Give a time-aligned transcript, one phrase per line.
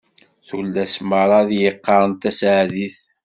[0.47, 2.99] Tullas meṛṛa ad yi-qqarent taseɛdit.